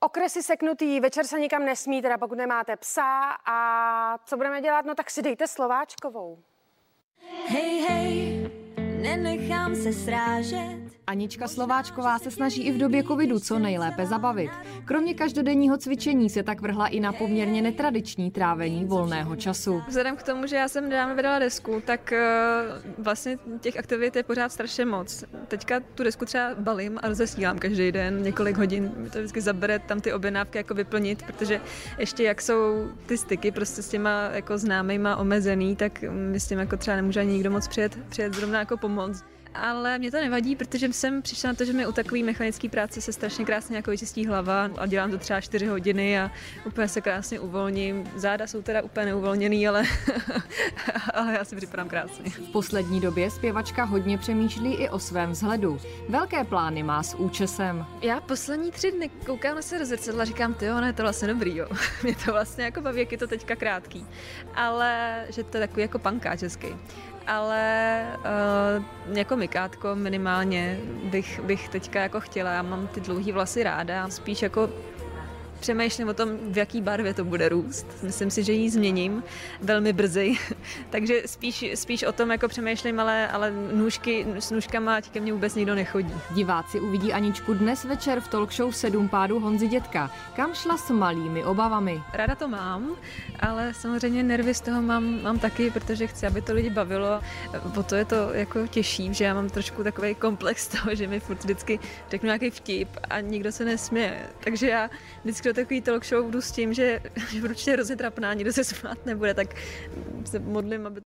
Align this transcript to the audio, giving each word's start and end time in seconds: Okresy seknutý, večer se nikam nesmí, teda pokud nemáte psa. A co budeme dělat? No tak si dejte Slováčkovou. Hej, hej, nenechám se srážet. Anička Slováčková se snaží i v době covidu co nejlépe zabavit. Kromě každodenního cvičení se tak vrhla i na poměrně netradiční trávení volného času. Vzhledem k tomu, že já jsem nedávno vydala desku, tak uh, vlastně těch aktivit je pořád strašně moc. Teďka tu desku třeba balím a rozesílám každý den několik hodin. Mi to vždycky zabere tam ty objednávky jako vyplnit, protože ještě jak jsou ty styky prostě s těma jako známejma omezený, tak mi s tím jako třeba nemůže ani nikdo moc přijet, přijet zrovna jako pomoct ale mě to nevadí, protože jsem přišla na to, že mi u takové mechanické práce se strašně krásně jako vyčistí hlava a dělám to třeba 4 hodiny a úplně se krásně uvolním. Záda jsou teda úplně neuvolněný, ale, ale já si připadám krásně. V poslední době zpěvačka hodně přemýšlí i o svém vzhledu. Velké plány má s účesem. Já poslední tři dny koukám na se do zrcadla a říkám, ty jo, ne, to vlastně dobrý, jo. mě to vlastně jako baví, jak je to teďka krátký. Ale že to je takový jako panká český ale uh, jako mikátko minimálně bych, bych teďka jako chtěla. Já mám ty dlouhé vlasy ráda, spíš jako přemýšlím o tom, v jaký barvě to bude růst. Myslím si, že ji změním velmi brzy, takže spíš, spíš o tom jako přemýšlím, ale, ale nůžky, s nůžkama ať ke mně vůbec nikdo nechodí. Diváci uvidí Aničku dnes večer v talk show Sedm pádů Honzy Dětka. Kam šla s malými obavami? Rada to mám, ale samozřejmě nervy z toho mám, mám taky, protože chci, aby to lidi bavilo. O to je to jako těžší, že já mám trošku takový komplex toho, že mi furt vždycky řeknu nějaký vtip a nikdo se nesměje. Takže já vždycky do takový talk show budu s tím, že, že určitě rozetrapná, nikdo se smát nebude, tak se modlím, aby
Okresy 0.00 0.42
seknutý, 0.42 1.00
večer 1.00 1.26
se 1.26 1.40
nikam 1.40 1.64
nesmí, 1.64 2.02
teda 2.02 2.18
pokud 2.18 2.38
nemáte 2.38 2.76
psa. 2.76 3.36
A 3.46 4.18
co 4.24 4.36
budeme 4.36 4.60
dělat? 4.60 4.84
No 4.84 4.94
tak 4.94 5.10
si 5.10 5.22
dejte 5.22 5.46
Slováčkovou. 5.48 6.38
Hej, 7.46 7.80
hej, 7.80 8.50
nenechám 9.02 9.76
se 9.76 9.92
srážet. 9.92 10.87
Anička 11.08 11.48
Slováčková 11.48 12.18
se 12.18 12.30
snaží 12.30 12.62
i 12.62 12.72
v 12.72 12.78
době 12.78 13.02
covidu 13.02 13.40
co 13.40 13.58
nejlépe 13.58 14.06
zabavit. 14.06 14.50
Kromě 14.84 15.14
každodenního 15.14 15.76
cvičení 15.76 16.30
se 16.30 16.42
tak 16.42 16.60
vrhla 16.60 16.86
i 16.86 17.00
na 17.00 17.12
poměrně 17.12 17.62
netradiční 17.62 18.30
trávení 18.30 18.84
volného 18.84 19.36
času. 19.36 19.82
Vzhledem 19.88 20.16
k 20.16 20.22
tomu, 20.22 20.46
že 20.46 20.56
já 20.56 20.68
jsem 20.68 20.88
nedávno 20.88 21.14
vydala 21.14 21.38
desku, 21.38 21.82
tak 21.86 22.12
uh, 22.12 23.04
vlastně 23.04 23.38
těch 23.60 23.76
aktivit 23.76 24.16
je 24.16 24.22
pořád 24.22 24.52
strašně 24.52 24.84
moc. 24.84 25.24
Teďka 25.48 25.80
tu 25.94 26.04
desku 26.04 26.24
třeba 26.24 26.54
balím 26.58 26.98
a 27.02 27.08
rozesílám 27.08 27.58
každý 27.58 27.92
den 27.92 28.22
několik 28.22 28.56
hodin. 28.56 28.92
Mi 28.96 29.10
to 29.10 29.18
vždycky 29.18 29.40
zabere 29.40 29.78
tam 29.78 30.00
ty 30.00 30.12
objednávky 30.12 30.58
jako 30.58 30.74
vyplnit, 30.74 31.22
protože 31.22 31.60
ještě 31.98 32.22
jak 32.22 32.42
jsou 32.42 32.88
ty 33.06 33.18
styky 33.18 33.50
prostě 33.50 33.82
s 33.82 33.88
těma 33.88 34.30
jako 34.32 34.58
známejma 34.58 35.16
omezený, 35.16 35.76
tak 35.76 36.04
mi 36.10 36.40
s 36.40 36.48
tím 36.48 36.58
jako 36.58 36.76
třeba 36.76 36.96
nemůže 36.96 37.20
ani 37.20 37.32
nikdo 37.32 37.50
moc 37.50 37.68
přijet, 37.68 37.98
přijet 38.08 38.34
zrovna 38.34 38.58
jako 38.58 38.76
pomoct 38.76 39.24
ale 39.54 39.98
mě 39.98 40.10
to 40.10 40.16
nevadí, 40.16 40.56
protože 40.56 40.92
jsem 40.92 41.22
přišla 41.22 41.50
na 41.50 41.54
to, 41.54 41.64
že 41.64 41.72
mi 41.72 41.86
u 41.86 41.92
takové 41.92 42.22
mechanické 42.22 42.68
práce 42.68 43.00
se 43.00 43.12
strašně 43.12 43.44
krásně 43.44 43.76
jako 43.76 43.90
vyčistí 43.90 44.26
hlava 44.26 44.70
a 44.78 44.86
dělám 44.86 45.10
to 45.10 45.18
třeba 45.18 45.40
4 45.40 45.66
hodiny 45.66 46.20
a 46.20 46.30
úplně 46.66 46.88
se 46.88 47.00
krásně 47.00 47.40
uvolním. 47.40 48.10
Záda 48.16 48.46
jsou 48.46 48.62
teda 48.62 48.82
úplně 48.82 49.06
neuvolněný, 49.06 49.68
ale, 49.68 49.84
ale 51.14 51.34
já 51.34 51.44
si 51.44 51.56
připadám 51.56 51.88
krásně. 51.88 52.30
V 52.30 52.52
poslední 52.52 53.00
době 53.00 53.30
zpěvačka 53.30 53.84
hodně 53.84 54.18
přemýšlí 54.18 54.74
i 54.74 54.88
o 54.88 54.98
svém 54.98 55.30
vzhledu. 55.30 55.78
Velké 56.08 56.44
plány 56.44 56.82
má 56.82 57.02
s 57.02 57.14
účesem. 57.14 57.86
Já 58.02 58.20
poslední 58.20 58.70
tři 58.70 58.92
dny 58.92 59.10
koukám 59.26 59.56
na 59.56 59.62
se 59.62 59.78
do 59.78 59.86
zrcadla 59.86 60.22
a 60.22 60.24
říkám, 60.24 60.54
ty 60.54 60.64
jo, 60.64 60.80
ne, 60.80 60.92
to 60.92 61.02
vlastně 61.02 61.28
dobrý, 61.28 61.56
jo. 61.56 61.68
mě 62.02 62.14
to 62.24 62.32
vlastně 62.32 62.64
jako 62.64 62.80
baví, 62.80 63.00
jak 63.00 63.12
je 63.12 63.18
to 63.18 63.26
teďka 63.26 63.56
krátký. 63.56 64.06
Ale 64.54 65.24
že 65.30 65.44
to 65.44 65.56
je 65.56 65.66
takový 65.66 65.82
jako 65.82 65.98
panká 65.98 66.36
český 66.36 66.68
ale 67.28 68.06
uh, 68.18 69.16
jako 69.16 69.36
mikátko 69.36 69.94
minimálně 69.94 70.78
bych, 71.04 71.40
bych 71.40 71.68
teďka 71.68 72.00
jako 72.00 72.20
chtěla. 72.20 72.52
Já 72.52 72.62
mám 72.62 72.86
ty 72.86 73.00
dlouhé 73.00 73.32
vlasy 73.32 73.62
ráda, 73.62 74.08
spíš 74.08 74.42
jako 74.42 74.70
přemýšlím 75.60 76.08
o 76.08 76.14
tom, 76.14 76.28
v 76.42 76.58
jaký 76.58 76.82
barvě 76.82 77.14
to 77.14 77.24
bude 77.24 77.48
růst. 77.48 77.86
Myslím 78.02 78.30
si, 78.30 78.44
že 78.44 78.52
ji 78.52 78.70
změním 78.70 79.22
velmi 79.60 79.92
brzy, 79.92 80.34
takže 80.90 81.22
spíš, 81.26 81.64
spíš 81.74 82.02
o 82.02 82.12
tom 82.12 82.30
jako 82.30 82.48
přemýšlím, 82.48 83.00
ale, 83.00 83.28
ale 83.28 83.52
nůžky, 83.72 84.26
s 84.38 84.50
nůžkama 84.50 84.96
ať 84.96 85.10
ke 85.10 85.20
mně 85.20 85.32
vůbec 85.32 85.54
nikdo 85.54 85.74
nechodí. 85.74 86.14
Diváci 86.30 86.80
uvidí 86.80 87.12
Aničku 87.12 87.54
dnes 87.54 87.84
večer 87.84 88.20
v 88.20 88.28
talk 88.28 88.52
show 88.52 88.72
Sedm 88.72 89.08
pádů 89.08 89.40
Honzy 89.40 89.68
Dětka. 89.68 90.10
Kam 90.36 90.54
šla 90.54 90.76
s 90.76 90.90
malými 90.90 91.44
obavami? 91.44 92.02
Rada 92.12 92.34
to 92.34 92.48
mám, 92.48 92.96
ale 93.40 93.74
samozřejmě 93.74 94.22
nervy 94.22 94.54
z 94.54 94.60
toho 94.60 94.82
mám, 94.82 95.22
mám 95.22 95.38
taky, 95.38 95.70
protože 95.70 96.06
chci, 96.06 96.26
aby 96.26 96.42
to 96.42 96.52
lidi 96.52 96.70
bavilo. 96.70 97.20
O 97.78 97.82
to 97.82 97.94
je 97.94 98.04
to 98.04 98.34
jako 98.34 98.66
těžší, 98.66 99.14
že 99.14 99.24
já 99.24 99.34
mám 99.34 99.50
trošku 99.50 99.84
takový 99.84 100.14
komplex 100.14 100.68
toho, 100.68 100.94
že 100.94 101.06
mi 101.06 101.20
furt 101.20 101.44
vždycky 101.44 101.78
řeknu 102.10 102.26
nějaký 102.26 102.50
vtip 102.50 102.88
a 103.10 103.20
nikdo 103.20 103.52
se 103.52 103.64
nesměje. 103.64 104.26
Takže 104.40 104.68
já 104.68 104.90
vždycky 105.24 105.47
do 105.48 105.54
takový 105.54 105.80
talk 105.80 106.04
show 106.04 106.24
budu 106.24 106.42
s 106.42 106.52
tím, 106.52 106.74
že, 106.74 107.00
že 107.30 107.42
určitě 107.42 107.76
rozetrapná, 107.76 108.34
nikdo 108.34 108.52
se 108.52 108.64
smát 108.64 109.06
nebude, 109.06 109.34
tak 109.34 109.56
se 110.24 110.38
modlím, 110.38 110.86
aby 110.86 111.00